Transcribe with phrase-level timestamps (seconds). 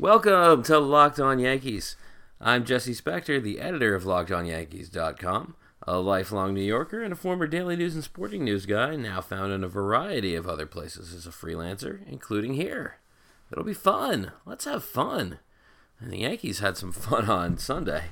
[0.00, 1.94] Welcome to Locked On Yankees.
[2.40, 7.76] I'm Jesse Spector, the editor of LockedOnYankees.com, a lifelong New Yorker and a former daily
[7.76, 11.30] news and sporting news guy, now found in a variety of other places as a
[11.30, 12.96] freelancer, including here.
[13.52, 14.32] It'll be fun.
[14.46, 15.38] Let's have fun.
[16.00, 18.04] And the Yankees had some fun on Sunday.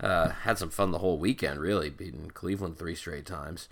[0.00, 3.68] Uh, had some fun the whole weekend, really, beating Cleveland three straight times.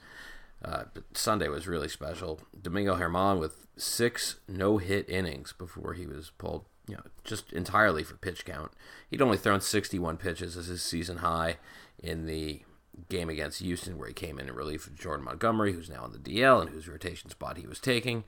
[0.63, 2.39] Uh, but Sunday was really special.
[2.61, 8.17] Domingo Germán with six no-hit innings before he was pulled, you know, just entirely for
[8.17, 8.73] pitch count.
[9.11, 11.57] He'd only thrown 61 pitches as his season high
[11.99, 12.63] in the
[13.09, 16.13] game against Houston, where he came in in relief of Jordan Montgomery, who's now on
[16.13, 18.25] the DL and whose rotation spot he was taking.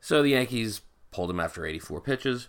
[0.00, 2.48] So the Yankees pulled him after 84 pitches.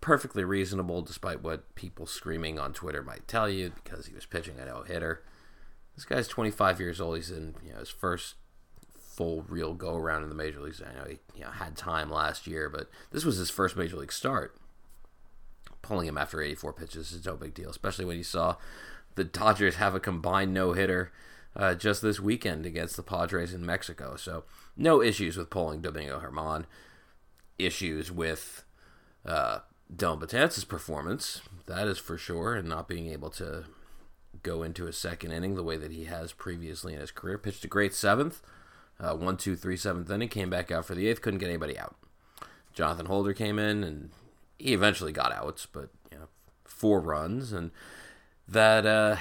[0.00, 4.58] Perfectly reasonable, despite what people screaming on Twitter might tell you, because he was pitching
[4.60, 5.22] a no hitter.
[5.94, 7.16] This guy's 25 years old.
[7.16, 8.34] He's in you know, his first
[8.98, 10.82] full real go around in the major leagues.
[10.82, 13.96] I know he you know, had time last year, but this was his first major
[13.96, 14.56] league start.
[15.84, 18.56] Pulling him after 84 pitches is no big deal, especially when you saw
[19.14, 21.12] the Dodgers have a combined no hitter
[21.54, 24.16] uh, just this weekend against the Padres in Mexico.
[24.16, 24.44] So
[24.76, 26.64] no issues with pulling Domingo Germán.
[27.56, 28.64] Issues with
[29.24, 29.60] uh,
[29.94, 33.64] Betances' performance, that is for sure, and not being able to
[34.42, 37.38] go into a second inning the way that he has previously in his career.
[37.38, 38.42] Pitched a great seventh
[39.00, 41.78] uh, one, two, three, seventh inning, came back out for the eighth, couldn't get anybody
[41.78, 41.96] out.
[42.72, 44.10] Jonathan Holder came in and
[44.58, 46.28] he eventually got outs, but you know,
[46.64, 47.70] four runs and
[48.46, 49.16] that uh,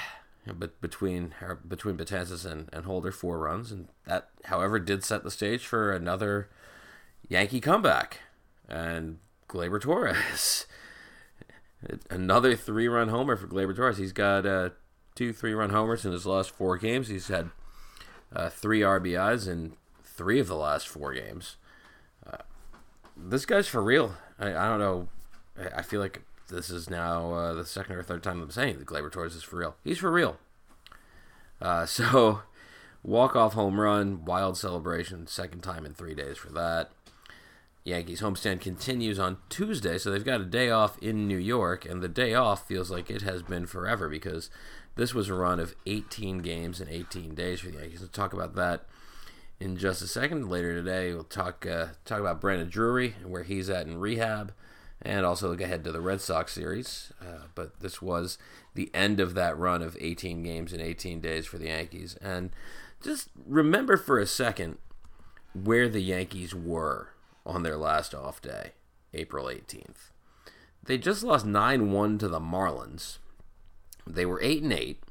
[0.52, 1.34] but between
[1.66, 5.92] between Betances and, and Holder, four runs, and that, however, did set the stage for
[5.92, 6.50] another
[7.30, 8.20] Yankee comeback.
[8.68, 10.66] And Gleyber Torres,
[12.10, 13.98] another three-run homer for Gleyber Torres.
[13.98, 14.70] He's got uh,
[15.16, 17.08] two three-run homers in his last four games.
[17.08, 17.50] He's had
[18.34, 21.58] uh, three RBIs in three of the last four games.
[22.26, 22.38] Uh,
[23.16, 24.16] this guy's for real.
[24.40, 25.08] I, I, don't know.
[25.58, 28.88] I, feel like this is now uh, the second or third time I'm saying that
[28.88, 29.76] Gleyber Torres is for real.
[29.84, 30.38] He's for real.
[31.62, 32.42] Uh, so,
[33.04, 36.92] walk off home run, wild celebration, second time in three days for that.
[37.86, 42.02] Yankees homestand continues on Tuesday, so they've got a day off in New York, and
[42.02, 44.50] the day off feels like it has been forever because
[44.96, 48.00] this was a run of 18 games in 18 days for the Yankees.
[48.00, 48.86] We'll talk about that
[49.60, 50.50] in just a second.
[50.50, 54.54] Later today, we'll talk uh, talk about Brandon Drury and where he's at in rehab,
[55.04, 57.12] and also look ahead to the Red Sox series.
[57.22, 58.38] Uh, but this was
[58.74, 62.16] the end of that run of 18 games in 18 days for the Yankees.
[62.22, 62.52] And
[63.02, 64.78] just remember for a second
[65.54, 67.10] where the Yankees were
[67.46, 68.72] on their last off day,
[69.14, 70.10] April 18th.
[70.82, 73.18] They just lost 9 1 to the Marlins
[74.06, 75.02] they were eight and eight.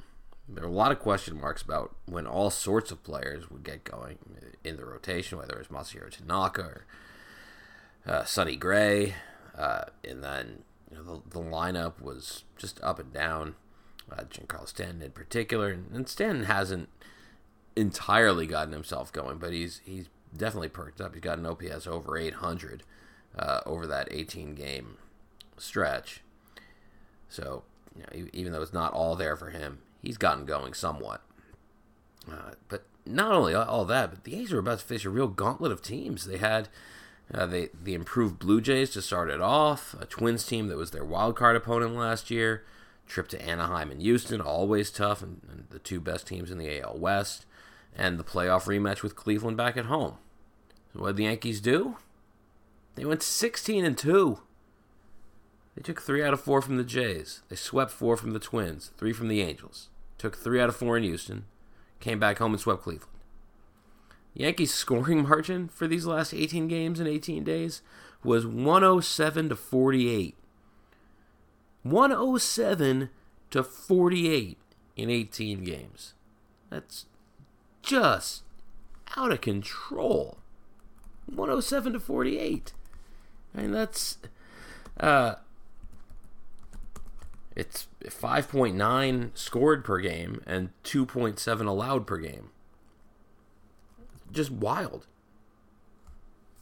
[0.48, 3.84] There were a lot of question marks about when all sorts of players would get
[3.84, 4.18] going
[4.64, 6.86] in the rotation, whether it was Masahiro Tanaka or
[8.06, 9.14] uh, Sonny Gray,
[9.56, 13.54] uh, and then you know, the, the, lineup was just up and down.
[14.10, 16.88] Uh, Giancarlo Stanton in particular, and, Stanton hasn't
[17.76, 21.14] entirely gotten himself going, but he's he's definitely perked up.
[21.14, 22.82] He's got an OPS over 800
[23.38, 24.96] uh, over that 18 game
[25.56, 26.22] stretch.
[27.28, 27.62] So
[27.96, 31.22] you know, even though it's not all there for him, he's gotten going somewhat.
[32.30, 35.28] Uh, but not only all that, but the A's were about to face a real
[35.28, 36.26] gauntlet of teams.
[36.26, 36.68] They had
[37.34, 41.04] uh, the improved Blue Jays to start it off, a Twins team that was their
[41.04, 42.64] wild card opponent last year.
[43.06, 46.80] Trip to Anaheim and Houston, always tough, and, and the two best teams in the
[46.80, 47.46] AL West,
[47.96, 50.16] and the playoff rematch with Cleveland back at home.
[50.92, 51.96] So what did the Yankees do?
[52.94, 54.40] They went 16 and two.
[55.74, 57.40] They took three out of four from the Jays.
[57.48, 59.88] They swept four from the Twins, three from the Angels.
[60.18, 61.46] Took three out of four in Houston.
[62.00, 63.08] Came back home and swept Cleveland.
[64.34, 67.82] Yankees' scoring margin for these last 18 games in 18 days
[68.24, 70.36] was 107 to 48.
[71.82, 73.10] 107
[73.50, 74.58] to 48
[74.96, 76.14] in 18 games.
[76.70, 77.06] That's
[77.82, 78.44] just
[79.16, 80.38] out of control.
[81.26, 82.72] 107 to 48.
[83.54, 84.18] I mean, that's.
[84.98, 85.34] Uh,
[87.54, 92.50] it's 5.9 scored per game and 2.7 allowed per game.
[94.32, 95.06] Just wild.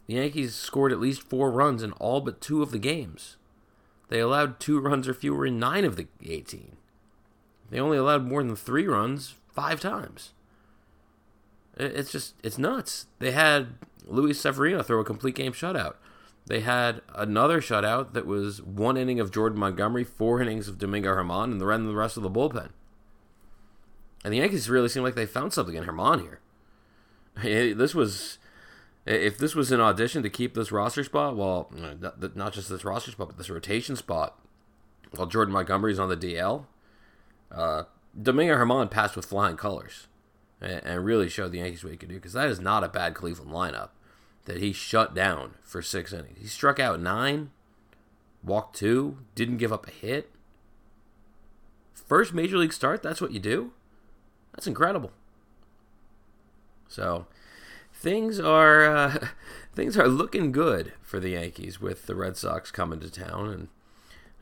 [0.06, 3.36] The Yankees scored at least four runs in all but two of the games.
[4.08, 6.76] They allowed two runs or fewer in nine of the 18.
[7.70, 10.32] They only allowed more than three runs five times.
[11.76, 13.06] It's just, it's nuts.
[13.20, 13.68] They had
[14.04, 15.94] Luis Severino throw a complete game shutout.
[16.46, 21.14] They had another shutout that was one inning of Jordan Montgomery, four innings of Domingo
[21.14, 22.70] Germán, and the rest of the bullpen.
[24.24, 26.40] And the Yankees really seem like they found something in Germán here.
[27.42, 28.38] This was,
[29.06, 31.70] if this was an audition to keep this roster spot, well,
[32.34, 34.38] not just this roster spot, but this rotation spot
[35.14, 36.66] while Jordan Montgomery's on the DL,
[37.50, 37.84] uh,
[38.20, 40.06] Domingo Germán passed with flying colors
[40.60, 42.88] and, and really showed the Yankees what he could do because that is not a
[42.88, 43.90] bad Cleveland lineup
[44.44, 46.38] that he shut down for six innings.
[46.40, 47.50] He struck out nine,
[48.42, 50.30] walked two, didn't give up a hit.
[51.92, 53.72] First major league start, that's what you do?
[54.54, 55.12] That's incredible.
[56.90, 57.26] So
[57.94, 59.28] things are uh,
[59.74, 63.68] things are looking good for the Yankees with the Red Sox coming to town, and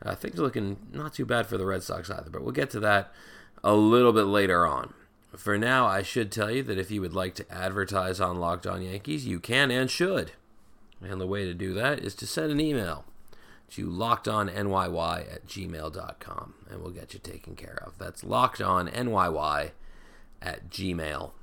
[0.03, 2.29] uh, things are looking not too bad for the Red Sox either.
[2.29, 3.13] But we'll get to that
[3.63, 4.93] a little bit later on.
[5.37, 8.65] For now, I should tell you that if you would like to advertise on Locked
[8.65, 10.31] On Yankees, you can and should.
[11.01, 13.05] And the way to do that is to send an email
[13.71, 17.99] to lockedonnyy at gmail.com and we'll get you taken care of.
[17.99, 19.71] That's lockedonnyy
[20.41, 21.38] at gmail.com.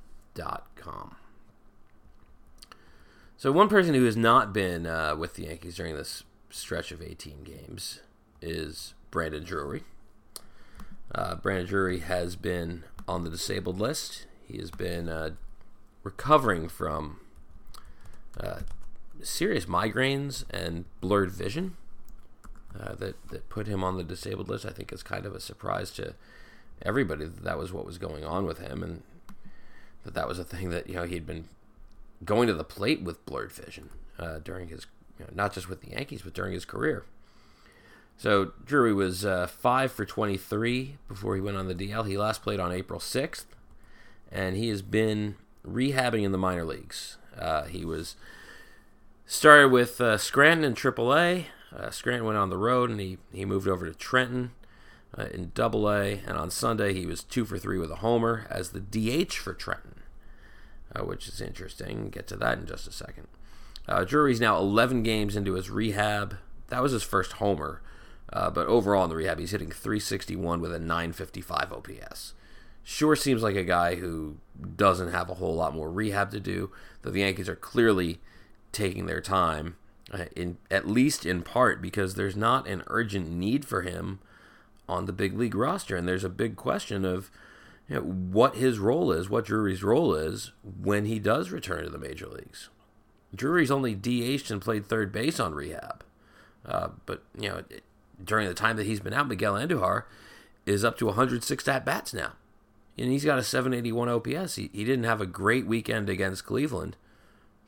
[3.37, 7.01] So, one person who has not been uh, with the Yankees during this stretch of
[7.01, 7.99] 18 games
[8.41, 9.83] is Brandon Drury.
[11.13, 14.25] Uh, Brandon Drury has been on the disabled list.
[14.43, 15.31] He has been uh,
[16.03, 17.19] recovering from
[18.39, 18.61] uh,
[19.21, 21.77] serious migraines and blurred vision
[22.79, 24.65] uh, that that put him on the disabled list.
[24.65, 26.15] I think is kind of a surprise to
[26.81, 29.03] everybody that that was what was going on with him, and
[30.07, 31.49] that that was a thing that you know he'd been
[32.23, 34.87] going to the plate with blurred vision uh, during his
[35.19, 37.03] you know, not just with the Yankees but during his career.
[38.17, 42.07] So Drury was uh, five for 23 before he went on the DL.
[42.07, 43.45] He last played on April 6th,
[44.31, 45.35] and he has been
[45.67, 47.17] rehabbing in the minor leagues.
[47.37, 48.15] Uh, he was
[49.27, 51.45] started with uh, Scranton in AAA.
[51.75, 54.51] Uh, Scranton went on the road, and he, he moved over to Trenton
[55.15, 56.21] uh, in Double A.
[56.25, 59.53] And on Sunday, he was two for three with a homer as the DH for
[59.53, 59.96] Trenton,
[60.95, 62.09] uh, which is interesting.
[62.09, 63.27] Get to that in just a second.
[64.05, 66.37] Drury's now 11 games into his rehab.
[66.67, 67.81] That was his first homer.
[68.31, 72.33] Uh, but overall in the rehab, he's hitting 361 with a 955 OPS.
[72.83, 74.37] Sure seems like a guy who
[74.75, 78.19] doesn't have a whole lot more rehab to do, though the Yankees are clearly
[78.71, 79.75] taking their time,
[80.11, 84.19] uh, in at least in part because there's not an urgent need for him
[84.87, 87.29] on the big league roster, and there's a big question of
[87.89, 91.89] you know, what his role is, what Drury's role is when he does return to
[91.89, 92.69] the major leagues.
[93.35, 96.03] Drury's only DH'd and played third base on rehab,
[96.65, 97.57] uh, but you know.
[97.69, 97.83] It,
[98.23, 100.03] during the time that he's been out, Miguel Andujar
[100.65, 102.33] is up to 106 at bats now.
[102.97, 104.55] And he's got a 781 OPS.
[104.55, 106.97] He, he didn't have a great weekend against Cleveland,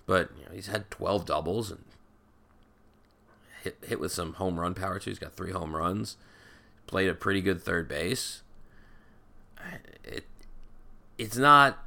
[0.05, 1.83] but you know, he's had 12 doubles and
[3.63, 5.11] hit, hit with some home run power too.
[5.11, 6.17] He's got three home runs,
[6.87, 8.41] played a pretty good third base.
[10.03, 10.25] It,
[11.17, 11.77] it's not,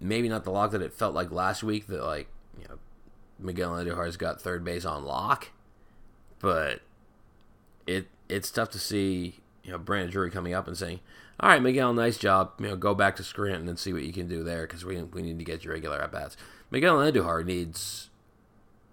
[0.00, 2.28] maybe not the lock that it felt like last week that, like,
[2.58, 2.78] you know,
[3.38, 5.48] Miguel Andujar's got third base on lock,
[6.40, 6.80] but
[7.86, 11.00] it it's tough to see you know Brandon Drury coming up and saying,
[11.40, 12.52] "All right, Miguel, nice job.
[12.58, 15.02] You know, go back to Scranton and see what you can do there because we
[15.02, 16.36] we need to get you regular at bats."
[16.70, 18.10] Miguel Andujar needs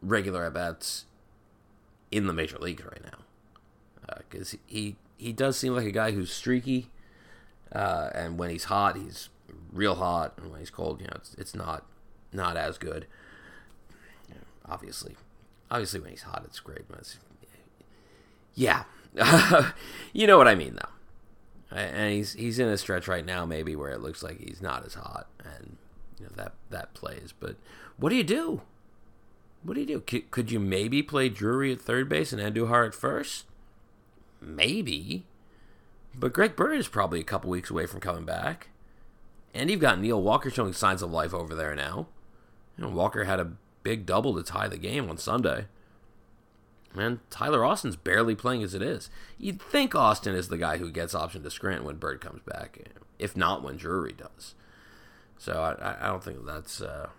[0.02, 1.06] regular at bats
[2.12, 6.12] in the major leagues right now because uh, he he does seem like a guy
[6.12, 6.90] who's streaky,
[7.74, 9.30] uh, and when he's hot, he's
[9.72, 11.86] real hot, and when he's cold, you know, it's it's not
[12.34, 13.08] not as good.
[14.66, 15.16] Obviously,
[15.70, 16.88] obviously when he's hot, it's great.
[16.88, 17.18] But it's,
[18.56, 18.84] yeah,
[20.14, 21.78] you know what I mean, though.
[21.78, 24.86] And he's he's in a stretch right now, maybe where it looks like he's not
[24.86, 25.78] as hot, and
[26.20, 27.34] you know that that plays.
[27.38, 27.56] But
[27.98, 28.62] what do you do?
[29.64, 30.00] What do you do?
[30.02, 33.46] Could, could you maybe play Drury at third base and Andujar at first?
[34.42, 35.24] Maybe.
[36.14, 38.70] But Greg Bird is probably a couple weeks away from coming back.
[39.54, 42.08] And you've got Neil Walker showing signs of life over there now.
[42.78, 43.54] You know, Walker had a
[43.84, 45.66] big double to tie the game on Sunday.
[46.96, 49.10] And Tyler Austin's barely playing as it is.
[49.38, 52.80] You'd think Austin is the guy who gets option to Scranton when Bird comes back,
[53.18, 54.56] if not when Drury does.
[55.38, 57.10] So I, I don't think that's uh,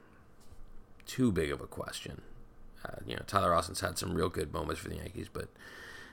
[1.07, 2.21] too big of a question.
[2.85, 5.49] Uh, you know, Tyler Austin's had some real good moments for the Yankees, but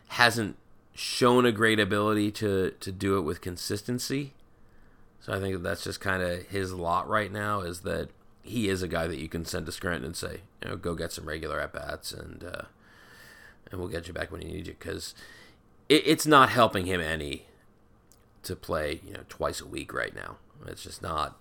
[0.09, 0.55] hasn't
[0.99, 4.33] shown a great ability to to do it with consistency.
[5.21, 8.09] So I think that's just kind of his lot right now is that
[8.41, 10.95] he is a guy that you can send to Scranton and say, you know, go
[10.95, 12.43] get some regular at bats and.
[12.43, 12.61] Uh,
[13.71, 15.13] and we'll get you back when you need you because
[15.87, 17.45] it, it's not helping him any
[18.43, 20.37] to play you know twice a week right now.
[20.65, 21.37] It's just not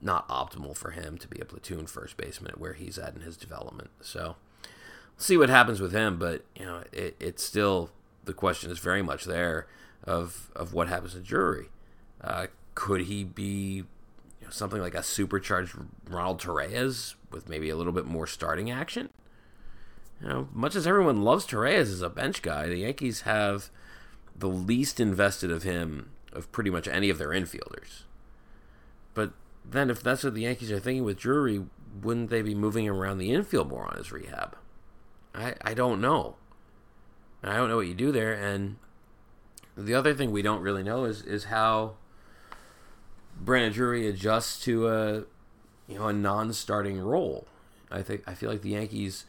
[0.00, 3.36] not optimal for him to be a platoon first baseman where he's at in his
[3.36, 3.90] development.
[4.00, 4.36] So
[5.16, 7.90] see what happens with him, but you know it, it's still
[8.24, 9.66] the question is very much there
[10.02, 11.68] of of what happens to Drury.
[12.20, 13.84] Uh, could he be you
[14.42, 15.76] know, something like a supercharged
[16.08, 19.10] Ronald Torreyes with maybe a little bit more starting action?
[20.20, 23.70] you know, much as everyone loves Torreyes as a bench guy, the Yankees have
[24.36, 28.04] the least invested of him of pretty much any of their infielders.
[29.12, 29.32] But
[29.64, 31.64] then, if that's what the Yankees are thinking with Drury,
[32.02, 34.56] wouldn't they be moving him around the infield more on his rehab?
[35.34, 36.36] I I don't know.
[37.50, 38.32] I don't know what you do there.
[38.32, 38.76] And
[39.76, 41.94] the other thing we don't really know is is how
[43.40, 45.12] Brandon Drury adjusts to a
[45.88, 47.46] you know a non-starting role.
[47.90, 49.26] I think I feel like the Yankees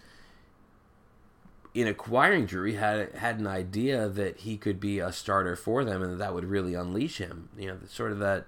[1.73, 6.01] in acquiring Drury had had an idea that he could be a starter for them
[6.01, 7.49] and that, that would really unleash him.
[7.57, 8.45] You know, sort of that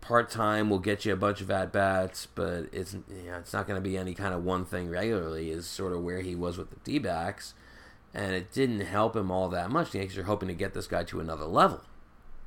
[0.00, 3.52] part time will get you a bunch of at bats, but it's you know, it's
[3.52, 5.50] not going to be any kind of one thing regularly.
[5.50, 7.52] Is sort of where he was with the D backs,
[8.14, 9.92] and it didn't help him all that much.
[9.92, 11.82] The Yankees are hoping to get this guy to another level.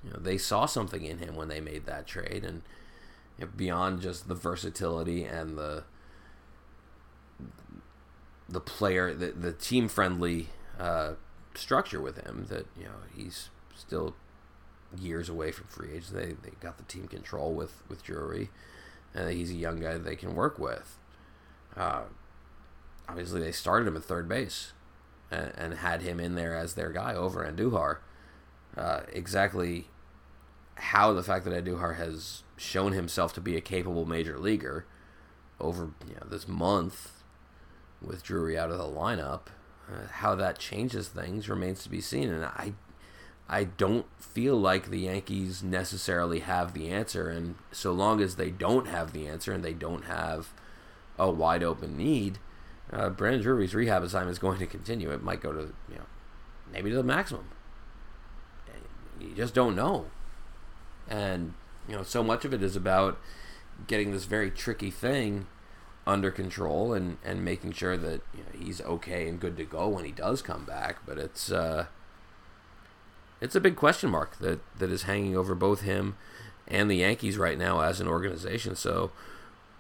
[0.04, 2.62] You know, they saw something in him when they made that trade, and
[3.38, 5.86] you know, beyond just the versatility and the
[8.50, 11.14] the player, the the team friendly uh,
[11.56, 14.16] structure with him, that you know he's still
[15.00, 16.10] years away from free agents.
[16.10, 18.50] They they got the team control with with Drury,
[19.14, 20.98] and he's a young guy they can work with.
[21.76, 22.04] Uh,
[23.08, 24.74] obviously, they started him at third base,
[25.34, 27.98] and, and, had him in there as their guy over Andujar.
[28.78, 29.88] Uh, exactly
[30.76, 34.86] how the fact that Andujar has shown himself to be a capable major leaguer
[35.60, 37.24] over you know, this month
[38.02, 39.48] with Drury out of the lineup,
[39.90, 42.30] uh, how that changes things remains to be seen.
[42.30, 42.74] And I
[43.48, 47.30] I don't feel like the Yankees necessarily have the answer.
[47.30, 50.54] And so long as they don't have the answer and they don't have
[51.20, 52.40] a wide open need,
[52.94, 55.12] uh, Brandon Drury's rehab assignment is going to continue.
[55.12, 56.06] It might go to, you know,
[56.72, 57.50] maybe to the maximum.
[59.20, 60.08] You just don't know.
[61.08, 61.54] And,
[61.88, 63.20] you know, so much of it is about
[63.88, 65.48] getting this very tricky thing
[66.06, 69.88] under control and, and making sure that you know, he's okay and good to go
[69.88, 70.98] when he does come back.
[71.06, 71.86] But it's, uh,
[73.42, 76.16] it's a big question mark that, that is hanging over both him
[76.68, 78.76] and the Yankees right now as an organization.
[78.76, 79.12] So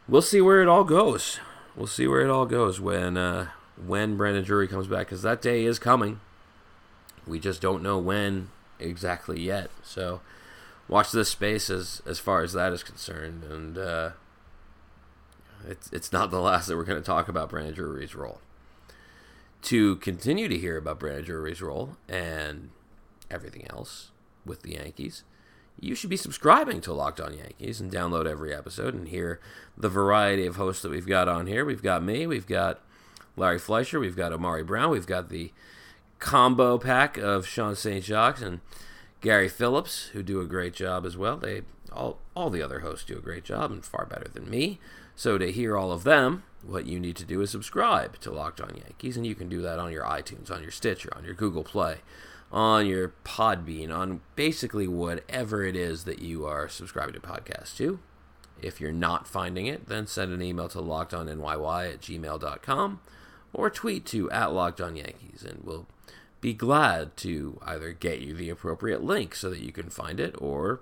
[0.07, 1.39] we'll see where it all goes.
[1.75, 3.49] We'll see where it all goes when uh,
[3.83, 6.19] when Brandon Drury comes back because that day is coming.
[7.25, 8.49] We just don't know when
[8.79, 9.71] exactly yet.
[9.83, 10.21] So
[10.87, 14.11] watch this space as as far as that is concerned, and uh,
[15.67, 18.39] it's it's not the last that we're going to talk about Brandon Drury's role.
[19.63, 22.69] To continue to hear about Brandon Drury's role and
[23.31, 24.11] everything else
[24.45, 25.23] with the Yankees,
[25.79, 29.39] you should be subscribing to Locked On Yankees and download every episode and hear
[29.77, 31.65] the variety of hosts that we've got on here.
[31.65, 32.81] We've got me, we've got
[33.35, 35.51] Larry Fleischer, we've got Amari Brown, we've got the
[36.19, 38.03] combo pack of Sean St.
[38.03, 38.61] Jacques and
[39.21, 41.37] Gary Phillips, who do a great job as well.
[41.37, 44.79] They all all the other hosts do a great job and far better than me.
[45.15, 48.61] So to hear all of them, what you need to do is subscribe to Locked
[48.61, 51.35] On Yankees, and you can do that on your iTunes, on your Stitcher, on your
[51.35, 51.97] Google Play,
[52.53, 57.99] on your Podbean, on basically whatever it is that you are subscribing to podcasts to.
[58.61, 63.01] If you're not finding it, then send an email to lockedonnyy at gmail.com
[63.51, 65.87] or tweet to at lockedonyankees, and we'll
[66.39, 70.35] be glad to either get you the appropriate link so that you can find it
[70.37, 70.81] or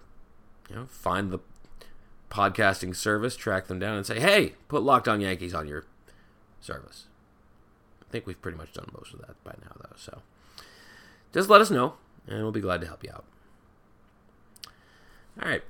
[0.70, 1.40] you know find the
[2.30, 5.86] podcasting service, track them down, and say, hey, put Locked On Yankees on your
[6.62, 7.06] service.
[8.02, 10.22] I think we've pretty much done most of that by now, though, so
[11.34, 11.94] just let us know,
[12.28, 13.26] and we'll be glad to help you out.
[15.42, 15.64] All right.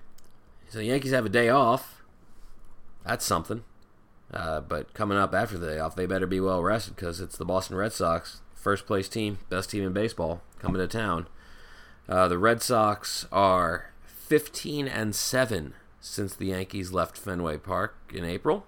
[0.69, 2.01] So the Yankees have a day off.
[3.05, 3.63] That's something.
[4.33, 7.37] Uh, but coming up after the day off, they better be well rested because it's
[7.37, 11.27] the Boston Red Sox, first place team, best team in baseball, coming to town.
[12.07, 18.23] Uh, the Red Sox are 15 and 7 since the Yankees left Fenway Park in
[18.23, 18.65] April,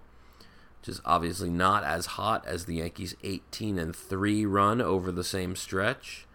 [0.81, 5.23] which is obviously not as hot as the Yankees' 18 and 3 run over the
[5.23, 6.27] same stretch.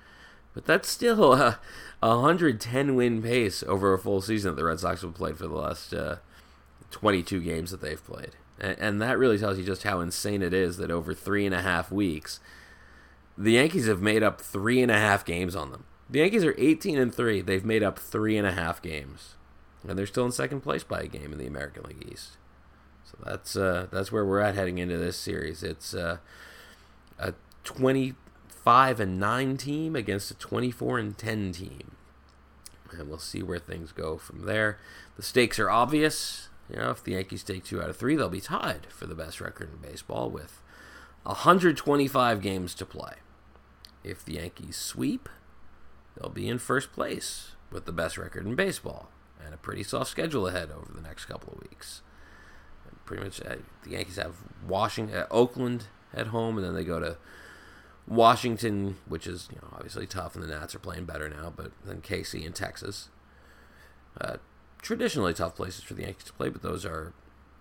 [0.59, 1.61] But that's still a,
[2.01, 5.55] 110 win pace over a full season that the Red Sox have played for the
[5.55, 6.17] last uh,
[6.91, 8.33] 22 games that they've played.
[8.59, 11.55] And, and that really tells you just how insane it is that over three and
[11.55, 12.41] a half weeks,
[13.37, 15.85] the Yankees have made up three and a half games on them.
[16.11, 17.41] The Yankees are 18 and 3.
[17.41, 19.37] They've made up three and a half games.
[19.87, 22.37] And they're still in second place by a game in the American League East.
[23.05, 25.63] So that's uh, that's where we're at heading into this series.
[25.63, 26.17] It's uh,
[27.17, 28.17] a 20
[28.69, 31.93] 5 and 9 team against a 24 and 10 team.
[32.91, 34.79] And we'll see where things go from there.
[35.17, 36.51] The stakes are obvious.
[36.69, 39.15] You know, if the Yankees take two out of three, they'll be tied for the
[39.15, 40.61] best record in baseball with
[41.23, 43.15] 125 games to play.
[44.05, 45.31] If the Yankees sweep,
[46.15, 49.09] they'll be in first place with the best record in baseball
[49.43, 52.03] and a pretty soft schedule ahead over the next couple of weeks.
[52.87, 54.35] And pretty much, uh, the Yankees have
[54.69, 57.17] Washington, uh, Oakland at home, and then they go to
[58.09, 61.73] Washington, which is you know, obviously tough, and the Nats are playing better now, but
[61.85, 63.11] then KC and Texas.
[64.21, 64.39] Uh,
[64.81, 67.13] traditionally tough places for the Yankees to play, but those are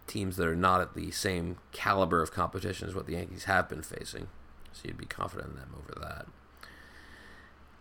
[0.07, 3.67] teams that are not at the same caliber of competition as what the Yankees have
[3.67, 4.27] been facing.
[4.71, 6.27] So you'd be confident in them over that.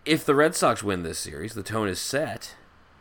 [0.04, 2.54] If the Red Sox win this series, the tone is set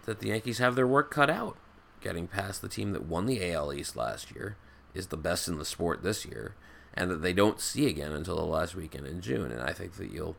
[0.06, 1.58] that the Yankees have their work cut out.
[2.02, 4.58] Getting past the team that won the AL East last year
[4.94, 6.56] is the best in the sport this year,
[6.96, 9.52] and that they don't see again until the last weekend in June.
[9.52, 10.36] And I think that you'll,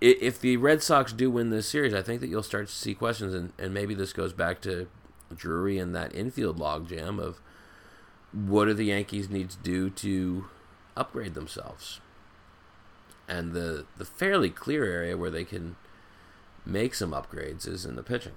[0.00, 2.94] if the Red Sox do win this series, I think that you'll start to see
[2.94, 4.88] questions, and, and maybe this goes back to
[5.34, 7.40] Drury and that infield logjam of
[8.32, 10.46] what do the Yankees need to do to
[10.96, 12.00] upgrade themselves?
[13.28, 15.76] And the the fairly clear area where they can
[16.66, 18.34] make some upgrades is in the pitching.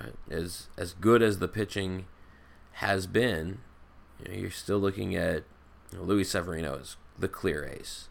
[0.00, 0.14] Right?
[0.28, 2.06] As as good as the pitching
[2.72, 3.58] has been,
[4.18, 5.44] you know, you're still looking at
[5.92, 8.08] Luis Severino is the clear ace.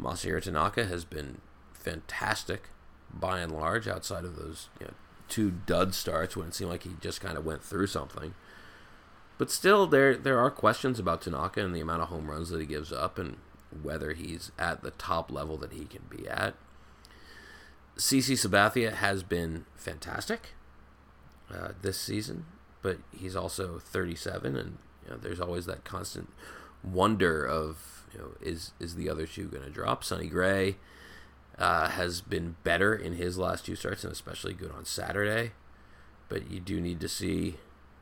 [0.00, 1.40] Masahiro Tanaka has been
[1.72, 2.68] fantastic
[3.12, 4.94] by and large, outside of those you know,
[5.28, 8.34] two dud starts when it seemed like he just kind of went through something.
[9.38, 12.60] But still, there there are questions about Tanaka and the amount of home runs that
[12.60, 13.38] he gives up, and
[13.82, 16.54] whether he's at the top level that he can be at.
[17.96, 20.50] CC Sabathia has been fantastic
[21.52, 22.46] uh, this season,
[22.80, 26.30] but he's also 37, and you know, there's always that constant
[26.84, 30.04] wonder of you know is is the other shoe going to drop?
[30.04, 30.76] Sonny Gray
[31.58, 35.52] uh, has been better in his last two starts, and especially good on Saturday.
[36.28, 37.56] But you do need to see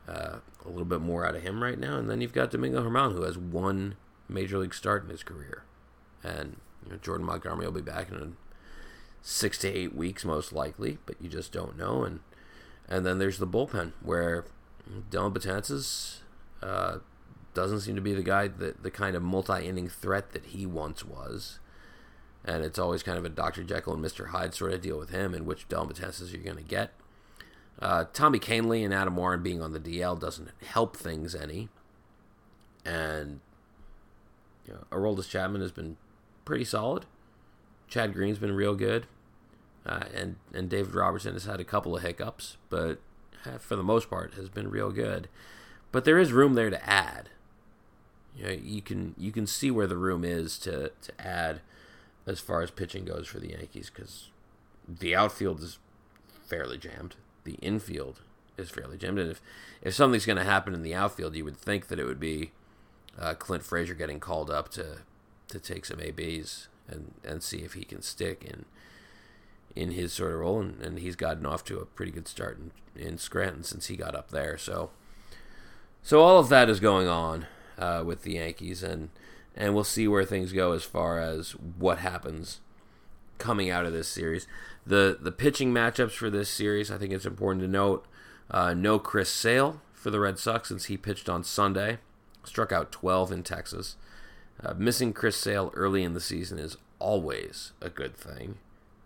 [0.09, 1.99] uh, a little bit more out of him right now.
[1.99, 3.97] And then you've got Domingo Germán who has one
[4.29, 5.65] major league start in his career,
[6.23, 8.37] and you know, Jordan Montgomery will be back in
[9.23, 12.05] six to eight weeks most likely, but you just don't know.
[12.05, 12.21] And
[12.89, 14.45] and then there's the bullpen where
[15.11, 16.19] Dellin Betances
[16.63, 16.99] uh,
[17.54, 21.04] doesn't seem to be the guy that the kind of multi-inning threat that he once
[21.04, 21.59] was.
[22.45, 23.64] And it's always kind of a Dr.
[23.64, 24.28] Jekyll and Mr.
[24.28, 26.92] Hyde sort of deal with him and which Dellin you're going to get.
[27.81, 31.68] Uh, Tommy Kahnle and Adam Warren being on the DL doesn't help things any.
[32.85, 33.40] And
[34.66, 35.96] you know, Aroldis Chapman has been
[36.44, 37.07] pretty solid.
[37.88, 39.07] Chad Green's been real good.
[39.85, 43.01] Uh, and, and David Robertson has had a couple of hiccups, but
[43.59, 45.29] for the most part has been real good.
[45.90, 47.31] But there is room there to add.
[48.37, 51.61] You can you can see where the room is to, to add
[52.27, 54.31] as far as pitching goes for the Yankees because
[54.88, 55.79] the outfield is
[56.47, 58.21] fairly jammed the infield
[58.57, 59.19] is fairly jammed.
[59.19, 59.43] And if,
[59.83, 62.53] if something's going to happen in the outfield, you would think that it would be
[63.19, 64.99] uh, Clint Frazier getting called up to
[65.49, 68.66] to take some ABs and, and see if he can stick in
[69.75, 70.61] in his sort of role.
[70.61, 73.97] And, and he's gotten off to a pretty good start in, in Scranton since he
[73.97, 74.57] got up there.
[74.57, 74.90] So
[76.03, 77.47] so all of that is going on
[77.81, 79.09] uh, with the Yankees, and
[79.57, 82.61] and we'll see where things go as far as what happens
[83.38, 84.47] coming out of this series.
[84.87, 88.07] The the pitching matchups for this series, I think it's important to note.
[88.51, 91.99] Uh, no Chris Sale for the Red Sox since he pitched on Sunday,
[92.45, 93.97] struck out 12 in Texas.
[94.62, 98.59] Uh, missing Chris Sale early in the season is always a good thing.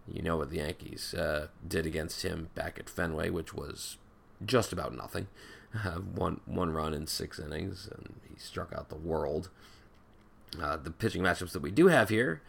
[0.07, 3.97] You know what the Yankees uh, did against him back at Fenway, which was
[4.45, 5.29] just about nothing.
[5.75, 9.51] Uh, one one run in six innings, and he struck out the world.
[10.61, 12.43] Uh, the pitching matchups that we do have here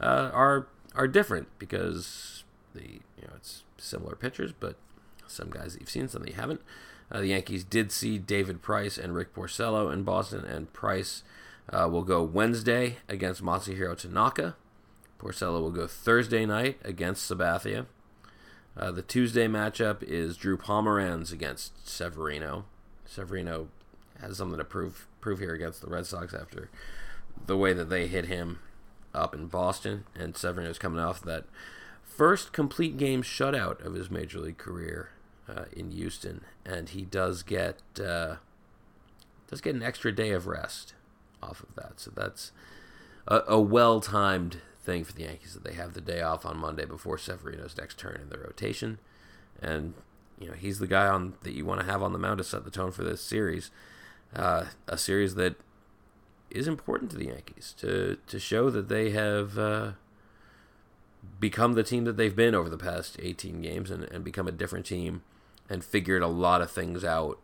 [0.00, 4.76] uh, are are different because the you know it's similar pitchers, but
[5.26, 6.60] some guys that you've seen, some that you haven't.
[7.10, 11.22] Uh, the Yankees did see David Price and Rick Porcello in Boston, and Price
[11.70, 14.56] uh, will go Wednesday against Masahiro Tanaka.
[15.20, 17.86] Porcello will go Thursday night against Sabathia.
[18.78, 22.66] Uh, the Tuesday matchup is Drew Pomeranz against Severino.
[23.06, 23.68] Severino
[24.20, 26.70] has something to prove prove here against the Red Sox after
[27.46, 28.60] the way that they hit him
[29.14, 31.44] up in Boston, and Severino's coming off that
[32.04, 35.10] first complete game shutout of his major league career
[35.48, 38.36] uh, in Houston, and he does get uh,
[39.48, 40.92] does get an extra day of rest
[41.42, 41.98] off of that.
[41.98, 42.52] So that's
[43.26, 46.56] a, a well timed thing for the Yankees that they have the day off on
[46.56, 48.98] Monday before Severino's next turn in the rotation,
[49.60, 49.92] and
[50.38, 52.44] you know he's the guy on that you want to have on the mound to
[52.44, 53.70] set the tone for this series,
[54.34, 55.56] uh, a series that
[56.50, 59.92] is important to the Yankees to to show that they have uh,
[61.40, 64.52] become the team that they've been over the past 18 games and, and become a
[64.52, 65.22] different team
[65.68, 67.38] and figured a lot of things out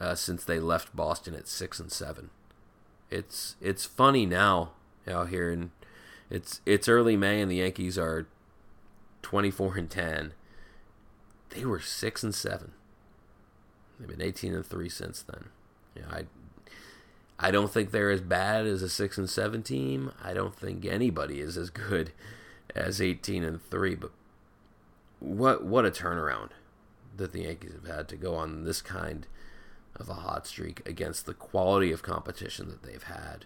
[0.00, 2.30] uh, since they left Boston at six and seven.
[3.10, 4.70] It's it's funny now
[5.06, 5.70] out here and
[6.30, 8.26] it's it's early May and the Yankees are
[9.22, 10.34] 24 and 10.
[11.50, 12.72] They were six and seven.
[13.98, 15.46] They've been 18 and three since then.
[15.96, 16.24] Yeah, I
[17.38, 20.12] I don't think they're as bad as a six and seven team.
[20.22, 22.12] I don't think anybody is as good
[22.74, 23.94] as eighteen and three.
[23.94, 24.10] But
[25.20, 26.50] what what a turnaround
[27.16, 29.26] that the Yankees have had to go on this kind
[29.96, 33.44] of a hot streak against the quality of competition that they've had,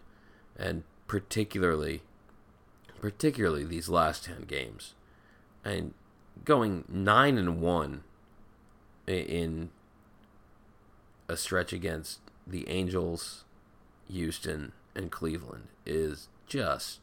[0.56, 2.02] and particularly
[3.02, 4.94] particularly these last ten games,
[5.62, 5.92] and
[6.44, 8.04] going nine and one
[9.06, 9.68] in
[11.28, 13.44] a stretch against the Angels,
[14.08, 17.00] Houston, and Cleveland is just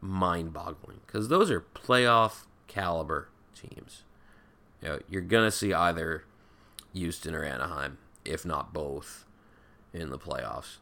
[0.00, 4.02] mind boggling because those are playoff caliber teams.
[4.82, 6.24] You know, you're going to see either
[6.92, 9.24] Houston or Anaheim, if not both,
[9.92, 10.76] in the playoffs.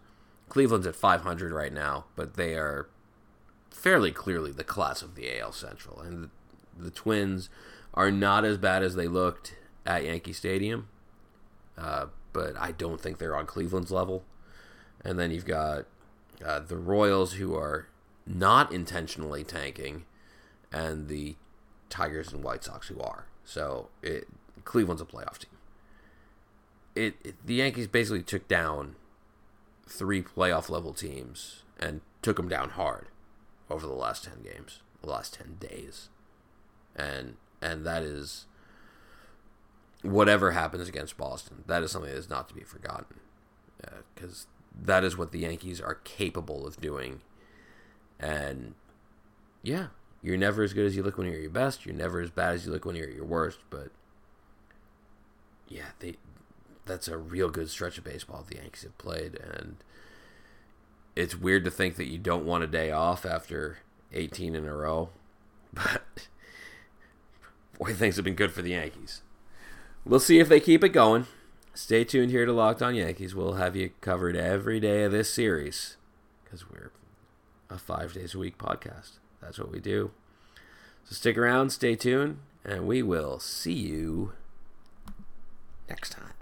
[0.49, 2.89] Cleveland's at 500 right now, but they are
[3.79, 6.01] fairly clearly the class of the AL Central.
[6.01, 6.31] And the,
[6.85, 7.49] the Twins
[7.95, 9.55] are not as bad as they looked
[9.87, 10.89] at Yankee Stadium,
[11.77, 14.25] uh, but I don't think they're on Cleveland's level.
[15.05, 15.87] And then you've got
[16.45, 17.87] uh, the Royals, who are
[18.27, 20.05] not intentionally tanking,
[20.73, 21.37] and the
[21.89, 23.27] Tigers and White Sox, who are.
[23.45, 24.27] So it,
[24.65, 25.51] Cleveland's a playoff team.
[26.95, 28.97] It, it the Yankees basically took down
[29.87, 33.07] three playoff level teams and took them down hard
[33.71, 36.09] over the last 10 games, the last 10 days.
[36.97, 38.47] And and that is
[40.03, 43.21] whatever happens against Boston, that is something that is not to be forgotten.
[44.15, 47.21] Because uh, that is what the Yankees are capable of doing.
[48.21, 48.75] And
[49.63, 49.89] yeah,
[50.23, 51.87] you're never as good as you look when you're at your best.
[51.87, 53.59] You're never as bad as you look when you're at your worst.
[53.71, 53.91] But
[55.69, 56.17] yeah, they
[56.87, 59.37] that's a real good stretch of baseball the Yankees have played.
[59.37, 59.77] And
[61.19, 63.79] it's weird to think that you don't want a day off after
[64.13, 65.11] 18 in a row.
[65.75, 66.29] But
[67.79, 69.21] boy, things have been good for the Yankees.
[70.05, 71.27] We'll see if they keep it going.
[71.75, 73.35] Stay tuned here to Locked On Yankees.
[73.35, 75.97] We'll have you covered every day of this series
[76.43, 76.91] because we're
[77.69, 79.19] a five days a week podcast.
[79.41, 80.11] That's what we do.
[81.05, 84.33] So stick around, stay tuned, and we will see you
[85.89, 86.38] next time.